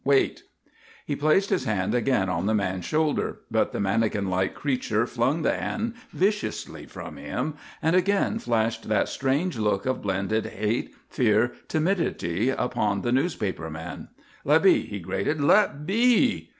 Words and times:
Wait." 0.03 0.41
He 1.05 1.15
placed 1.15 1.51
his 1.51 1.65
hand 1.65 1.93
again 1.93 2.27
on 2.27 2.47
the 2.47 2.55
man's 2.55 2.85
shoulder. 2.85 3.41
But 3.51 3.71
the 3.71 3.79
manikin 3.79 4.31
like 4.31 4.55
creature 4.55 5.05
flung 5.05 5.43
the 5.43 5.53
hand 5.55 5.93
viciously 6.11 6.87
from 6.87 7.17
him 7.17 7.53
and 7.83 7.95
again 7.95 8.39
flashed 8.39 8.89
that 8.89 9.09
strange 9.09 9.59
look 9.59 9.85
of 9.85 10.01
blended 10.01 10.47
hate, 10.47 10.95
fear, 11.07 11.43
and 11.43 11.69
timidity 11.69 12.49
upon 12.49 13.01
the 13.03 13.11
newspaper 13.11 13.69
man. 13.69 14.07
"Let 14.43 14.63
be!" 14.63 14.87
he 14.87 14.97
grated. 14.99 15.39
"Let 15.39 15.85
be!" 15.85 16.49